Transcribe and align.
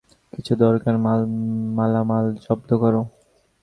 কিছু 0.33 0.53
দরকারি 0.63 0.97
মালামাল 1.77 2.25
জব্দ 2.45 2.69
কর। 2.81 2.93